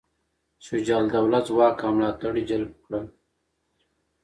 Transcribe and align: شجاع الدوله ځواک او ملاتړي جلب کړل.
شجاع 0.65 0.99
الدوله 1.03 1.39
ځواک 1.47 1.77
او 1.85 1.91
ملاتړي 1.97 2.43
جلب 2.49 2.71
کړل. 2.83 3.05